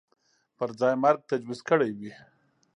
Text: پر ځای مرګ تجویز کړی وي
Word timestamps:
پر 0.57 0.69
ځای 0.79 0.95
مرګ 1.03 1.19
تجویز 1.31 1.59
کړی 1.69 1.91
وي 1.97 2.11